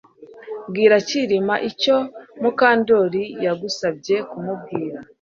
[0.69, 1.95] Bwira Kirima icyo
[2.41, 4.97] Mukandoli yagusabye kumubwira